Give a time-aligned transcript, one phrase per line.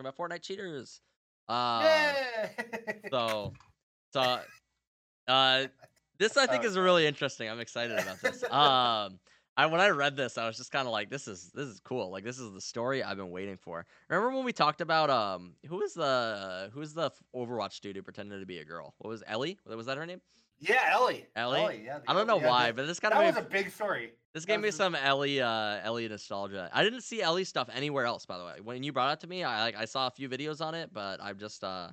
[0.00, 1.00] about Fortnite cheaters.
[1.48, 2.50] Uh, Yay!
[3.10, 3.52] so,
[4.12, 4.38] so,
[5.26, 5.66] uh,
[6.18, 7.48] this I think Oh, is really interesting.
[7.48, 8.42] I'm excited about this.
[8.44, 9.18] Um,
[9.56, 11.80] I when I read this, I was just kind of like, this is this is
[11.80, 12.10] cool.
[12.10, 13.86] Like this is the story I've been waiting for.
[14.08, 18.38] Remember when we talked about um, who was the who's the Overwatch dude who pretended
[18.40, 18.94] to be a girl?
[18.98, 19.58] What was Ellie?
[19.66, 20.20] Was that her name?
[20.60, 21.26] yeah, Ellie.
[21.34, 21.82] Ellie?
[21.84, 21.98] yeah.
[22.00, 23.48] the I don't know yeah, why, the- but this kind of that of was a
[23.48, 24.12] big story.
[24.38, 26.70] This gave me some Ellie, uh, Ellie nostalgia.
[26.72, 28.54] I didn't see Ellie stuff anywhere else, by the way.
[28.62, 30.90] When you brought it to me, I like I saw a few videos on it,
[30.92, 31.88] but I'm just uh,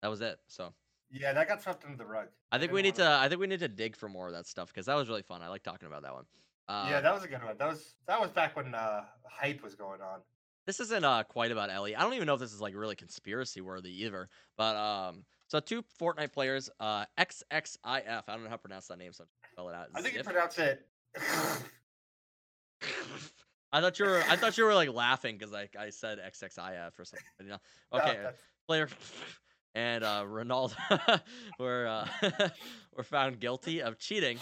[0.00, 0.38] that was it.
[0.46, 0.72] So
[1.10, 2.28] Yeah, that got swept under the rug.
[2.52, 4.28] I think didn't we need wanna- to, I think we need to dig for more
[4.28, 5.42] of that stuff because that was really fun.
[5.42, 6.26] I like talking about that one.
[6.68, 7.56] Uh, yeah, that was a good one.
[7.58, 10.20] That was that was back when uh, hype was going on.
[10.66, 11.96] this isn't uh quite about Ellie.
[11.96, 14.28] I don't even know if this is like really conspiracy worthy either.
[14.56, 17.78] But um, so two Fortnite players, uh, XXIF.
[17.84, 19.88] I don't know how to pronounce that name, so I'll spell it out.
[19.92, 20.86] I think you pronounce it.
[23.72, 26.98] I thought you were, I thought you were like laughing because like I said XXIF
[26.98, 27.24] or something.
[27.40, 27.58] You know?
[27.92, 28.34] Okay, that's-
[28.66, 28.88] player
[29.74, 31.20] and uh, Ronaldo
[31.58, 32.48] were uh,
[32.96, 34.38] were found guilty of cheating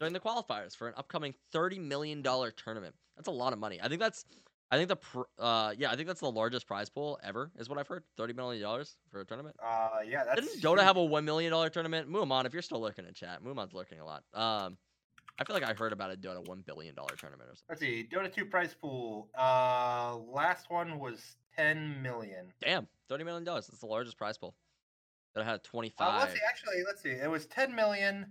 [0.00, 2.94] during the qualifiers for an upcoming thirty million dollar tournament.
[3.16, 3.78] That's a lot of money.
[3.82, 4.24] I think that's,
[4.70, 7.68] I think the, pr- uh, yeah, I think that's the largest prize pool ever, is
[7.68, 8.02] what I've heard.
[8.16, 9.54] Thirty million dollars for a tournament.
[9.64, 10.40] uh, yeah, that's.
[10.40, 10.86] Didn't Dota huge.
[10.86, 12.10] have a one million dollar tournament?
[12.10, 14.24] Muamon, if you're still lurking in chat, Muamon's lurking a lot.
[14.34, 14.76] Um,
[15.38, 17.66] I feel like I heard about a Dota one billion dollar tournament or something.
[17.68, 18.08] Let's see.
[18.10, 19.28] Dota 2 prize pool.
[19.36, 22.52] Uh, last one was 10 million.
[22.60, 23.66] Damn, thirty million dollars.
[23.66, 24.54] That's the largest prize pool.
[25.34, 26.14] That had twenty five.
[26.14, 26.40] Uh, let's see.
[26.46, 27.10] Actually, let's see.
[27.10, 28.26] It was 10 million.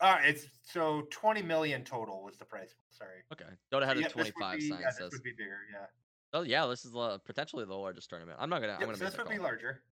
[0.00, 2.84] All right, it's so 20 million total was the prize pool.
[2.96, 3.22] Sorry.
[3.32, 5.58] okay, Dota had Yeah, a twenty be- sign Yeah, this would be bigger.
[5.72, 5.86] Yeah.
[6.32, 8.38] Oh yeah, this is the, potentially the largest tournament.
[8.40, 8.74] I'm not gonna.
[8.74, 9.82] I'm gonna so this would be larger.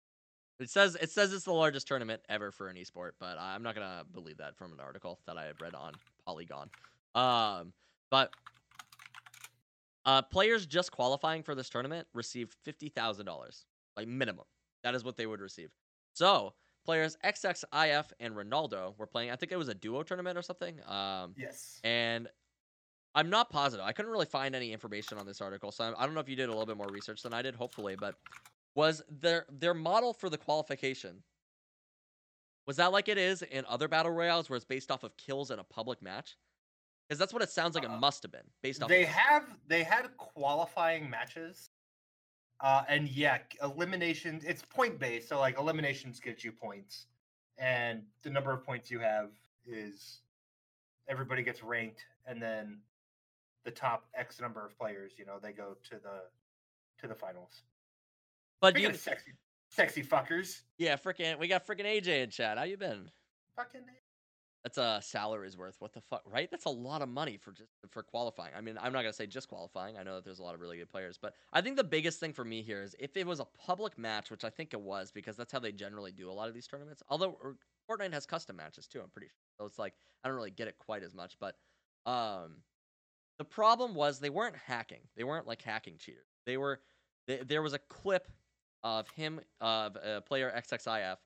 [0.59, 3.75] It says it says it's the largest tournament ever for an esport, but I'm not
[3.75, 5.93] gonna believe that from an article that I had read on
[6.25, 6.71] Polygon.
[7.15, 7.73] Um,
[8.11, 8.33] but
[10.07, 14.45] uh, players just qualifying for this tournament received fifty thousand dollars, like minimum.
[14.83, 15.71] That is what they would receive.
[16.15, 16.55] So
[16.85, 19.31] players XXIF and Ronaldo were playing.
[19.33, 20.79] I think it was a duo tournament or something.
[20.87, 21.80] Um, Yes.
[21.83, 22.29] and
[23.14, 23.85] I'm not positive.
[23.85, 26.29] I couldn't really find any information on this article, so I I don't know if
[26.29, 27.55] you did a little bit more research than I did.
[27.57, 28.14] Hopefully, but
[28.77, 31.25] was their their model for the qualification
[32.67, 35.51] was that like it is in other battle royales where it's based off of kills
[35.51, 36.37] in a public match?
[37.09, 38.89] Because that's what it sounds like it Uh, must have been based off.
[38.89, 41.70] They of, have they had qualifying matches.
[42.61, 44.42] Uh, and yeah, eliminations.
[44.42, 47.07] It's point based, so like eliminations get you points,
[47.59, 49.31] and the number of points you have
[49.67, 50.20] is
[51.07, 52.79] everybody gets ranked, and then
[53.65, 56.23] the top X number of players, you know, they go to the
[56.98, 57.63] to the finals.
[58.61, 59.33] But Speaking you, sexy,
[59.70, 62.58] sexy fuckers, yeah, freaking, we got freaking AJ in chat.
[62.58, 63.11] How you been?
[63.56, 63.83] fucking
[64.62, 65.77] That's a salary's worth.
[65.78, 66.50] What the fuck, right?
[66.50, 68.52] That's a lot of money for just for qualifying.
[68.56, 69.96] I mean, I'm not gonna say just qualifying.
[69.96, 72.20] I know that there's a lot of really good players, but I think the biggest
[72.20, 74.80] thing for me here is if it was a public match, which I think it
[74.80, 77.02] was, because that's how they generally do a lot of these tournaments.
[77.08, 77.38] Although
[77.90, 79.46] Fortnite has custom matches too, I'm pretty sure.
[79.58, 81.56] So it's like I don't really get it quite as much, but
[82.05, 82.58] um,
[83.38, 85.00] the problem was they weren't hacking.
[85.17, 86.27] They weren't like hacking cheaters.
[86.44, 86.80] They were.
[87.27, 88.28] They, there was a clip
[88.86, 91.17] of him of a player XXIF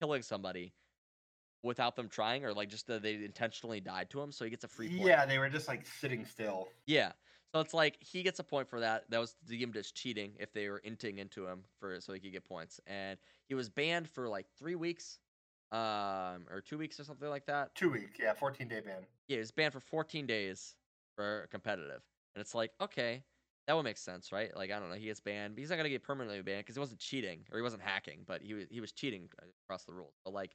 [0.00, 0.72] killing somebody
[1.62, 4.64] without them trying, or like just that they intentionally died to him, so he gets
[4.64, 5.08] a free point.
[5.08, 6.68] yeah, they were just like sitting still.
[6.86, 7.12] Yeah.
[7.54, 9.08] So it's like he gets a point for that.
[9.10, 12.32] That was deemed as cheating if they were inting into him for so he could
[12.32, 12.80] get points.
[12.86, 13.16] And
[13.48, 15.20] he was banned for like three weeks,
[15.70, 17.72] um, or two weeks or something like that.
[17.76, 19.06] Two week, yeah, fourteen day ban.
[19.28, 20.74] Yeah, he was banned for 14 days
[21.14, 22.02] for competitive.
[22.34, 23.22] And it's like, okay,
[23.66, 24.54] that would make sense, right?
[24.56, 26.76] Like I don't know, he gets banned, but he's not gonna get permanently banned because
[26.76, 29.84] he wasn't cheating or he wasn't hacking, but he was he was cheating uh, across
[29.84, 30.14] the rules.
[30.24, 30.54] But like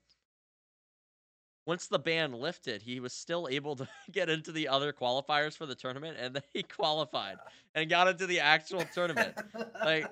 [1.65, 5.65] once the ban lifted, he was still able to get into the other qualifiers for
[5.65, 7.37] the tournament, and then he qualified
[7.75, 9.35] and got into the actual tournament.
[9.83, 10.09] Like,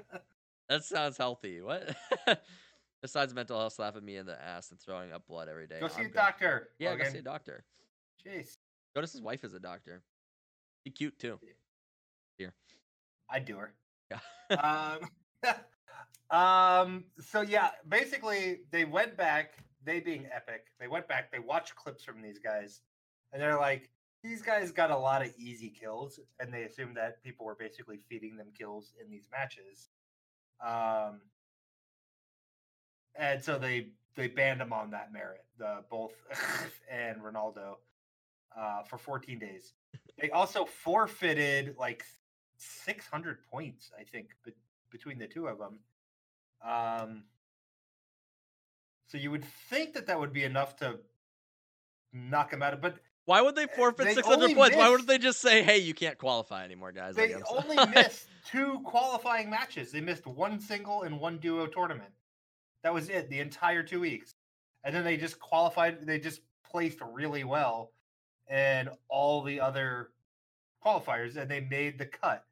[0.70, 1.62] That sounds healthy.
[1.62, 1.96] What?
[3.02, 5.80] Besides mental health, slapping me in the ass and throwing up blood every day.
[5.80, 6.14] Go see I'm a good.
[6.14, 6.70] doctor.
[6.78, 7.12] Yeah, go Logan.
[7.12, 7.64] see a doctor.
[8.26, 8.58] Jeez,
[8.96, 10.02] Notice his wife is a doctor.
[10.84, 11.40] She cute too.
[13.30, 13.74] I'd do her.
[14.12, 15.00] Yeah.
[15.44, 15.60] um,
[16.40, 21.76] um, so yeah, basically they went back, they being epic, they went back, they watched
[21.76, 22.82] clips from these guys,
[23.32, 23.90] and they're like,
[24.24, 28.00] these guys got a lot of easy kills, and they assumed that people were basically
[28.10, 29.90] feeding them kills in these matches.
[30.66, 31.22] Um,
[33.16, 36.14] and so they they banned them on that merit, the both
[36.92, 37.76] and Ronaldo,
[38.58, 39.74] uh, for 14 days.
[40.20, 42.04] They also forfeited like
[42.58, 44.54] 600 points, I think, be-
[44.92, 45.80] between the two of them.
[46.64, 47.24] Um,
[49.08, 51.00] so you would think that that would be enough to
[52.14, 54.76] knock him out of, but Why would they forfeit 600 only points?
[54.76, 57.16] Why wouldn't they just say, "Hey, you can't qualify anymore, guys"?
[57.16, 59.92] They Like, only missed two qualifying matches.
[59.92, 62.12] They missed one single and one duo tournament.
[62.84, 64.34] That was it the entire two weeks.
[64.84, 66.06] And then they just qualified.
[66.06, 67.92] They just placed really well
[68.48, 70.12] And all the other
[70.88, 72.44] qualifiers, and they made the cut.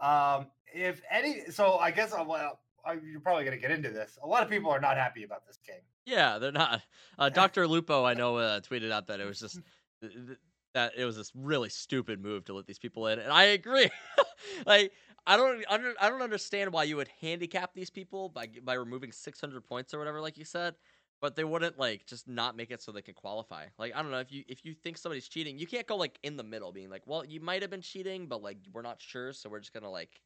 [0.00, 3.90] Um, if any, so I guess I'll, well, I, you're probably going to get into
[3.90, 4.18] this.
[4.22, 5.80] A lot of people are not happy about this game.
[6.04, 6.82] Yeah, they're not.
[7.18, 7.66] Uh, Dr.
[7.66, 9.60] Lupo, I know, uh, tweeted out that it was just
[10.00, 10.38] th- th-
[10.74, 13.88] that it was this really stupid move to let these people in, and I agree.
[14.66, 14.92] like,
[15.26, 19.12] I don't under, I don't understand why you would handicap these people by by removing
[19.12, 20.74] 600 points or whatever, like you said.
[21.20, 23.66] But they wouldn't like just not make it so they can qualify.
[23.78, 26.18] Like I don't know if you if you think somebody's cheating, you can't go like
[26.22, 29.00] in the middle, being like, well, you might have been cheating, but like we're not
[29.00, 30.20] sure, so we're just gonna like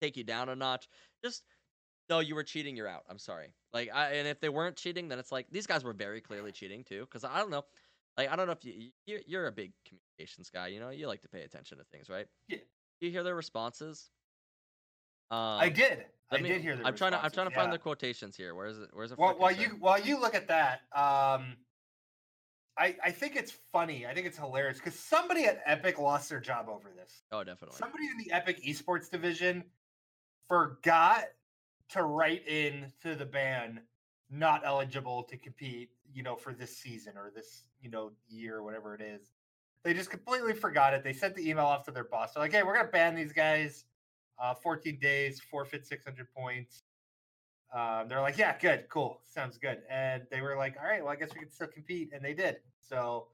[0.00, 0.88] take you down a notch.
[1.24, 1.44] Just
[2.10, 2.76] no, you were cheating.
[2.76, 3.04] You're out.
[3.08, 3.54] I'm sorry.
[3.72, 6.52] Like, I, and if they weren't cheating, then it's like these guys were very clearly
[6.52, 7.00] cheating too.
[7.00, 7.64] Because I don't know,
[8.18, 10.68] like I don't know if you you're, you're a big communications guy.
[10.68, 12.26] You know, you like to pay attention to things, right?
[12.48, 12.58] Yeah.
[13.00, 14.10] You hear their responses.
[15.32, 16.04] Um, I did.
[16.30, 16.86] I me, did hear the.
[16.86, 17.24] I'm trying to.
[17.24, 17.72] I'm trying to find yeah.
[17.72, 18.54] the quotations here.
[18.54, 18.90] Where is it?
[18.92, 19.18] Where's it?
[19.18, 21.56] Well, while you while you look at that, um,
[22.78, 24.06] I I think it's funny.
[24.06, 27.22] I think it's hilarious because somebody at Epic lost their job over this.
[27.32, 27.78] Oh, definitely.
[27.78, 29.64] Somebody in the Epic Esports division
[30.48, 31.24] forgot
[31.90, 33.80] to write in to the ban
[34.30, 35.90] not eligible to compete.
[36.12, 39.32] You know, for this season or this you know year or whatever it is.
[39.82, 41.02] They just completely forgot it.
[41.02, 42.34] They sent the email off to their boss.
[42.34, 43.86] They're like, "Hey, we're gonna ban these guys.
[44.38, 46.84] Uh, 14 days, forfeit 600 points."
[47.72, 49.78] um, they're like, yeah, good, cool, sounds good.
[49.90, 52.34] And they were like, all right, well, I guess we can still compete, and they
[52.34, 52.56] did.
[52.80, 53.28] So,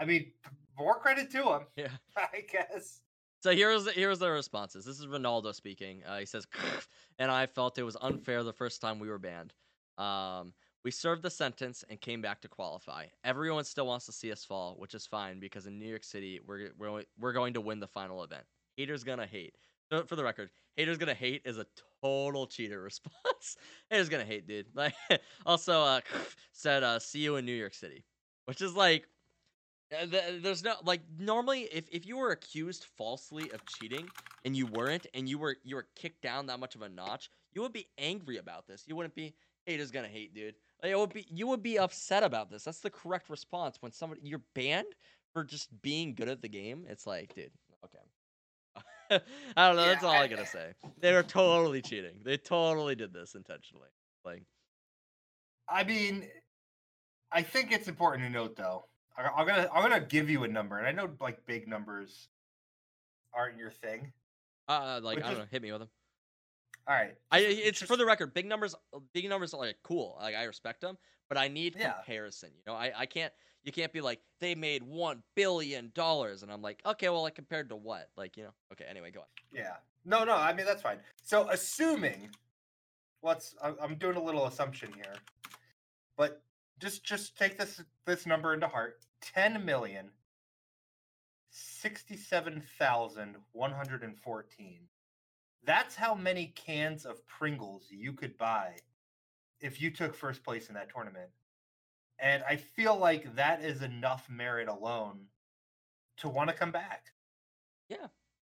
[0.00, 0.32] I mean,
[0.78, 1.88] more credit to them, Yeah.
[2.16, 3.00] I guess.
[3.42, 4.84] So here's the, here's the responses.
[4.84, 6.02] This is Ronaldo speaking.
[6.04, 6.46] Uh, he says,
[7.18, 9.52] "And I felt it was unfair the first time we were banned.
[9.98, 13.06] Um, we served the sentence and came back to qualify.
[13.22, 16.40] Everyone still wants to see us fall, which is fine because in New York City,
[16.46, 18.44] we're we're we're going to win the final event.
[18.78, 19.54] Haters gonna hate.
[19.90, 21.66] For the record, haters gonna hate is a
[22.02, 23.56] total cheater response.
[23.90, 24.66] haters gonna hate, dude.
[24.74, 24.94] Like
[25.46, 26.00] also uh,
[26.52, 28.04] said, uh, see you in New York City,
[28.46, 29.06] which is like
[29.92, 30.06] uh,
[30.40, 34.08] there's no like normally if, if you were accused falsely of cheating
[34.44, 37.30] and you weren't and you were you were kicked down that much of a notch
[37.52, 39.34] you would be angry about this you wouldn't be
[39.66, 42.80] haters gonna hate dude like, it would be you would be upset about this that's
[42.80, 44.86] the correct response when somebody you're banned
[45.32, 47.52] for just being good at the game it's like dude
[49.56, 53.12] i don't know that's all i gotta say they were totally cheating they totally did
[53.12, 53.88] this intentionally
[54.24, 54.42] like
[55.68, 56.28] I mean,
[57.32, 58.84] I think it's important to note, though.
[59.16, 62.28] I, I'm gonna I'm gonna give you a number, and I know like big numbers
[63.32, 64.12] aren't your thing.
[64.68, 65.88] uh like i don't just- know hit me with them
[66.86, 68.74] All right, I it's for the record, big numbers
[69.12, 70.18] big numbers are like cool.
[70.20, 70.98] Like I respect them,
[71.28, 71.92] but I need Yeah.
[71.92, 72.50] comparison.
[72.54, 73.32] You know, I, I can't
[73.62, 77.34] you can't be like they made one billion dollars and I'm like, okay, well like
[77.34, 78.10] compared to what?
[78.16, 79.26] Like, you know, okay, anyway, go on.
[79.50, 79.76] Yeah.
[80.04, 80.34] No, no.
[80.34, 80.98] I mean that's fine.
[81.22, 82.28] So assuming,
[83.22, 83.54] let's.
[83.62, 85.14] I'm doing a little assumption here,
[86.18, 86.42] but
[86.78, 88.98] just just take this this number into heart.
[89.22, 90.10] Ten million
[91.48, 94.80] sixty-seven thousand one hundred and fourteen.
[95.64, 98.76] That's how many cans of Pringles you could buy
[99.60, 101.30] if you took first place in that tournament.
[102.18, 105.26] And I feel like that is enough merit alone
[106.18, 107.06] to want to come back.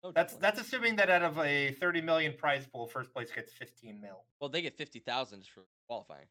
[0.04, 0.58] No, That's definitely.
[0.58, 4.22] that's assuming that out of a 30 million prize pool, first place gets 15 mil.
[4.40, 6.26] well they get fifty thousand just for qualifying.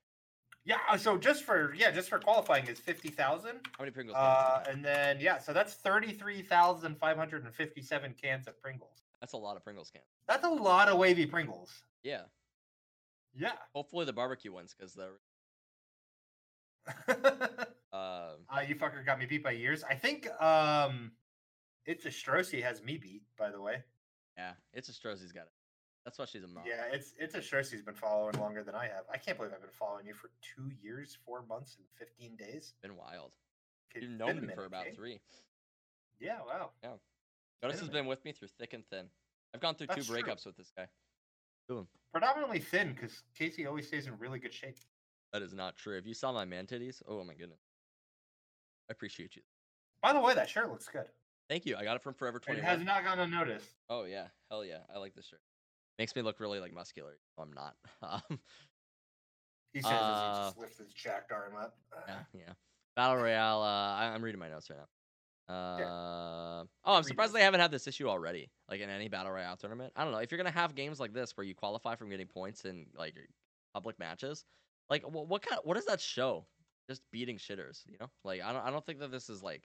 [0.63, 3.49] Yeah, uh, so just for yeah, just for qualifying is 50,000.
[3.51, 4.15] How many Pringles?
[4.17, 9.01] Uh, and then yeah, so that's 33,557 cans of Pringles.
[9.21, 10.05] That's a lot of Pringles cans.
[10.27, 11.71] That's a lot of wavy Pringles.
[12.03, 12.21] Yeah.
[13.35, 13.53] Yeah.
[13.73, 15.09] Hopefully the barbecue ones because the
[17.07, 17.13] uh,
[17.93, 18.31] uh,
[18.67, 19.83] you fucker got me beat by years.
[19.89, 21.11] I think um,
[21.85, 23.23] it's a Strossi has me beat.
[23.37, 23.83] By the way.
[24.37, 25.51] yeah, it's a Strozzi's got it.
[26.05, 26.63] That's why she's a mom.
[26.65, 29.03] Yeah, it's it's a Strossi's been following longer than I have.
[29.11, 32.73] I can't believe I've been following you for two years, four months, and 15 days.
[32.81, 33.31] Been wild.
[33.93, 34.91] You've known me for about eh?
[34.95, 35.19] three.
[36.19, 36.71] Yeah, wow.
[37.61, 37.93] Jonas has minute.
[37.99, 39.05] been with me through thick and thin.
[39.53, 40.21] I've gone through That's two true.
[40.21, 40.87] breakups with this guy.
[42.13, 44.77] Predominantly thin because Casey always stays in really good shape.
[45.33, 45.97] That is not true.
[45.97, 47.59] If you saw my man titties, oh my goodness.
[48.89, 49.41] I appreciate you.
[50.01, 51.05] By the way, that shirt looks good.
[51.49, 51.75] Thank you.
[51.75, 53.67] I got it from Forever It has not gone unnoticed.
[53.89, 54.79] Oh yeah, hell yeah.
[54.93, 55.41] I like this shirt.
[55.99, 57.17] Makes me look really like muscular.
[57.37, 57.75] Oh, I'm not.
[58.29, 58.39] Um,
[59.73, 61.75] He says as Uh, he just lifts his jacked arm up.
[62.07, 62.53] yeah, yeah.
[62.95, 63.61] Battle Royale.
[63.61, 64.85] Uh, I, I'm reading my notes right now.
[65.49, 68.49] Uh, oh, I'm surprised they haven't had this issue already.
[68.69, 69.93] Like in any Battle Royale tournament.
[69.95, 70.19] I don't know.
[70.19, 73.15] If you're gonna have games like this where you qualify from getting points in like
[73.73, 74.45] public matches,
[74.89, 75.61] like what, what kind?
[75.63, 76.45] What does that show?
[76.89, 78.07] Just beating shitters, you know?
[78.23, 78.65] Like I don't.
[78.65, 79.63] I don't think that this is like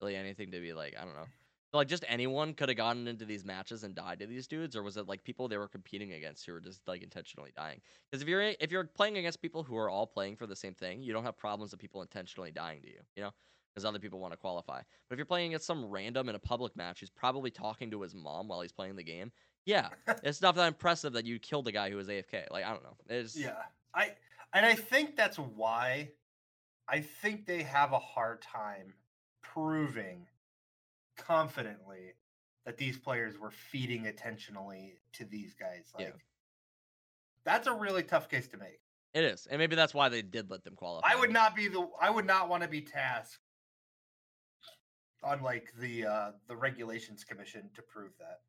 [0.00, 0.94] really anything to be like.
[1.00, 1.26] I don't know.
[1.72, 4.76] So, like just anyone could have gotten into these matches and died to these dudes,
[4.76, 7.80] or was it like people they were competing against who were just like intentionally dying?
[8.10, 10.74] Because if you're if you're playing against people who are all playing for the same
[10.74, 13.00] thing, you don't have problems of people intentionally dying to you.
[13.16, 13.30] You know,
[13.76, 14.78] because other people want to qualify.
[14.78, 18.00] But if you're playing against some random in a public match who's probably talking to
[18.00, 19.30] his mom while he's playing the game,
[19.66, 19.90] yeah,
[20.22, 22.50] it's not that impressive that you killed a guy who was AFK.
[22.50, 22.96] Like I don't know.
[23.10, 23.62] It's Yeah,
[23.94, 24.12] I
[24.54, 26.08] and I think that's why
[26.88, 28.94] I think they have a hard time
[29.42, 30.26] proving
[31.18, 32.14] confidently
[32.64, 35.92] that these players were feeding attentionally to these guys.
[35.98, 36.06] Yeah.
[36.06, 36.24] Like
[37.44, 38.80] that's a really tough case to make.
[39.12, 41.10] it is, and maybe that's why they did let them qualify.
[41.12, 43.38] I would not be the I would not want to be tasked
[45.22, 48.40] on like the uh the regulations commission to prove that.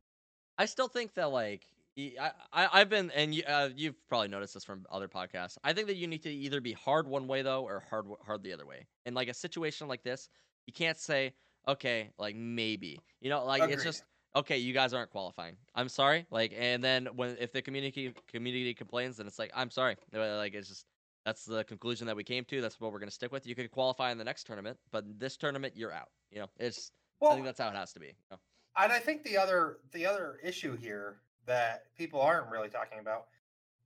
[0.58, 4.54] I still think that like I, I have been and you, uh, you've probably noticed
[4.54, 5.58] this from other podcasts.
[5.64, 8.44] I think that you need to either be hard one way though or hard hard
[8.44, 8.86] the other way.
[9.06, 10.30] In like a situation like this,
[10.68, 11.34] you can't say
[11.68, 14.04] okay like maybe you know like it's just
[14.36, 15.58] okay you guys aren't qualifying.
[15.74, 19.72] I'm sorry like and then when if the community community complains then it's like I'm
[19.72, 20.86] sorry Uh, like it's just
[21.28, 22.62] that's the conclusion that we came to.
[22.62, 23.46] That's what we're gonna stick with.
[23.46, 26.08] You could qualify in the next tournament, but this tournament you're out.
[26.32, 26.92] You know it's
[27.22, 28.08] I think that's how it has to be.
[28.08, 28.38] you know?
[28.78, 33.26] And I think the other the other issue here that people aren't really talking about,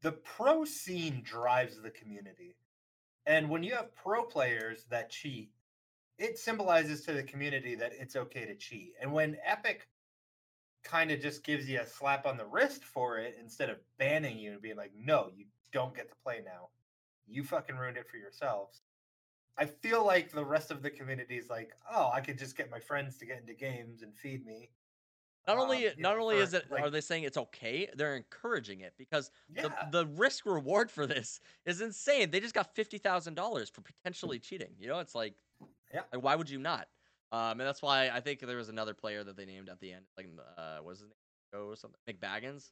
[0.03, 2.55] the pro scene drives the community.
[3.25, 5.50] And when you have pro players that cheat,
[6.19, 8.93] it symbolizes to the community that it's okay to cheat.
[9.01, 9.88] And when Epic
[10.83, 14.38] kind of just gives you a slap on the wrist for it instead of banning
[14.38, 16.69] you and being like, no, you don't get to play now.
[17.27, 18.81] You fucking ruined it for yourselves.
[19.57, 22.71] I feel like the rest of the community is like, oh, I could just get
[22.71, 24.69] my friends to get into games and feed me.
[25.47, 27.37] Not um, only you not know, only for, is it like- are they saying it's
[27.37, 32.29] okay, they're encouraging it because Yeah, the the risk reward for this is insane.
[32.29, 34.75] They just got fifty thousand dollars for potentially cheating.
[34.79, 35.33] You know, it's like,
[35.93, 36.01] Yeah.
[36.13, 36.87] like why would you not?
[37.31, 39.93] Um, and that's why I think there was another player that they named at the
[39.93, 41.15] end, like uh, what was his name?
[41.53, 41.99] Joe or something?
[42.07, 42.69] McBaggins.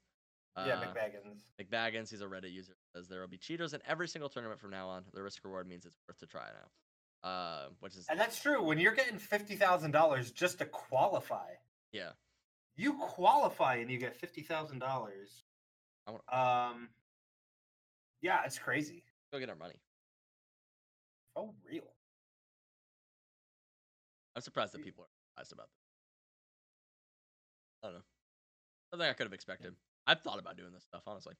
[0.57, 1.41] Yeah, Uh, McBaggins.
[1.61, 2.09] McBaggins.
[2.09, 2.75] He's a Reddit user.
[2.93, 5.03] Says there will be cheaters in every single tournament from now on.
[5.13, 7.29] The risk reward means it's worth to try now.
[7.29, 8.63] Uh, which is And that's true.
[8.63, 11.49] When you're getting fifty thousand dollars just to qualify,
[11.91, 12.11] yeah.
[12.75, 15.43] you qualify and you get fifty thousand dollars.
[16.07, 16.89] Um,
[18.21, 19.03] yeah, it's crazy.
[19.31, 19.75] Go get our money.
[21.35, 21.83] Oh, real.
[24.35, 25.83] I'm surprised that people are surprised about this.
[27.83, 28.01] I don't know.
[28.91, 29.75] Something I could have expected.
[30.09, 31.35] I've thought about doing this stuff, honestly.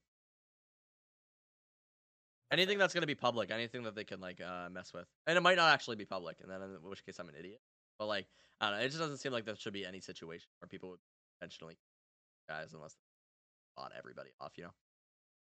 [2.52, 5.42] Anything that's gonna be public, anything that they can like uh, mess with, and it
[5.42, 7.60] might not actually be public, and then in which case I'm an idiot.
[7.98, 8.28] But like,
[8.62, 8.86] I don't know.
[8.86, 11.00] It just doesn't seem like there should be any situation where people would
[11.42, 11.78] intentionally
[12.48, 14.74] guys unless they bought everybody off, you know.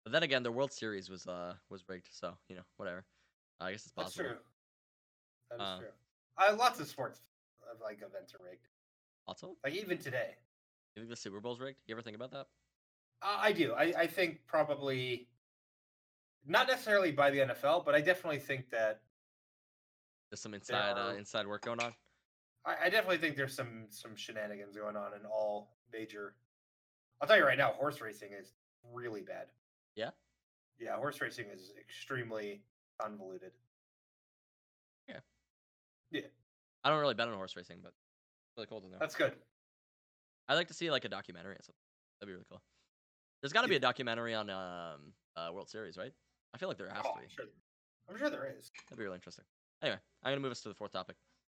[0.04, 3.04] But then again, the World Series was uh was rigged, so you know whatever.
[3.60, 4.24] I guess it's possible.
[4.24, 4.38] That's true.
[5.50, 5.88] That is Uh, true.
[6.38, 7.20] Uh, lots of sports
[7.70, 8.68] of like events are rigged.
[9.26, 10.34] Also, Like even today.
[10.96, 11.78] you think the Super Bowl's rigged?
[11.86, 12.46] You ever think about that?
[13.22, 13.72] Uh, I do.
[13.74, 15.28] I, I think probably
[16.46, 19.00] not necessarily by the NFL, but I definitely think that
[20.30, 21.92] There's some inside uh, are- inside work going on.
[22.64, 26.34] I, I definitely think there's some some shenanigans going on in all major.
[27.20, 28.52] I'll tell you right now, horse racing is
[28.92, 29.46] really bad.
[29.94, 30.10] Yeah?
[30.80, 32.62] Yeah, horse racing is extremely
[33.00, 33.52] convoluted.
[35.08, 35.20] Yeah.
[36.10, 36.22] Yeah.
[36.82, 38.96] I don't really bet on horse racing, but it's really cool to know.
[38.98, 39.34] That's good.
[40.48, 41.78] I'd like to see like a documentary or something.
[42.20, 42.60] That'd be really cool.
[43.42, 46.12] There's got to be a documentary on um uh, World Series, right?
[46.54, 47.34] I feel like there has Oh, to I'm be.
[47.34, 47.44] sure.
[48.08, 48.70] I'm sure there is.
[48.88, 49.44] That'd be really interesting.
[49.82, 51.16] Anyway, I'm gonna move us to the fourth topic.